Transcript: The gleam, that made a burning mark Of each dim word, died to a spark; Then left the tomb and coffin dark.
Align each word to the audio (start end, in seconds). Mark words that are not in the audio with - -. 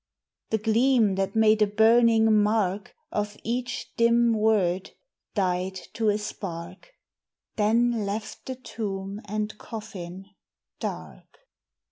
The 0.49 0.57
gleam, 0.57 1.13
that 1.13 1.35
made 1.35 1.61
a 1.61 1.67
burning 1.67 2.35
mark 2.41 2.95
Of 3.11 3.37
each 3.43 3.93
dim 3.97 4.33
word, 4.33 4.89
died 5.35 5.75
to 5.93 6.09
a 6.09 6.17
spark; 6.17 6.93
Then 7.55 8.03
left 8.03 8.47
the 8.47 8.55
tomb 8.55 9.21
and 9.25 9.55
coffin 9.59 10.25
dark. 10.79 11.41